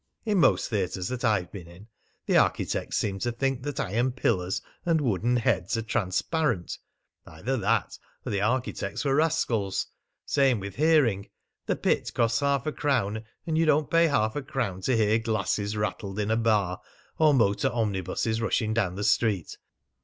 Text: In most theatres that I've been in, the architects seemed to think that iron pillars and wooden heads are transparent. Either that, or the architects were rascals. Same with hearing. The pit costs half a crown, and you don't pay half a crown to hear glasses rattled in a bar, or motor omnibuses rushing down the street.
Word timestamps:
In 0.25 0.39
most 0.39 0.67
theatres 0.67 1.09
that 1.09 1.23
I've 1.23 1.51
been 1.51 1.67
in, 1.67 1.87
the 2.25 2.35
architects 2.35 2.97
seemed 2.97 3.21
to 3.21 3.31
think 3.31 3.61
that 3.61 3.79
iron 3.79 4.13
pillars 4.13 4.59
and 4.83 4.99
wooden 4.99 5.35
heads 5.35 5.77
are 5.77 5.83
transparent. 5.83 6.79
Either 7.27 7.55
that, 7.57 7.99
or 8.25 8.31
the 8.31 8.41
architects 8.41 9.05
were 9.05 9.13
rascals. 9.13 9.85
Same 10.25 10.59
with 10.59 10.77
hearing. 10.77 11.29
The 11.67 11.75
pit 11.75 12.11
costs 12.15 12.39
half 12.39 12.65
a 12.65 12.71
crown, 12.71 13.25
and 13.45 13.59
you 13.59 13.67
don't 13.67 13.91
pay 13.91 14.07
half 14.07 14.35
a 14.35 14.41
crown 14.41 14.81
to 14.85 14.97
hear 14.97 15.19
glasses 15.19 15.77
rattled 15.77 16.17
in 16.17 16.31
a 16.31 16.35
bar, 16.35 16.81
or 17.19 17.35
motor 17.35 17.69
omnibuses 17.71 18.41
rushing 18.41 18.73
down 18.73 18.95
the 18.95 19.03
street. 19.03 19.55